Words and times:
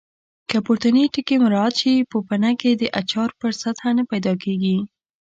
که 0.49 0.57
پورتني 0.65 1.03
ټکي 1.13 1.35
مراعات 1.43 1.73
شي 1.81 1.93
پوپنکې 2.11 2.71
د 2.75 2.83
اچار 2.99 3.29
پر 3.39 3.51
سطحه 3.61 3.91
نه 3.97 4.03
پیدا 4.11 4.33
کېږي. 4.43 4.77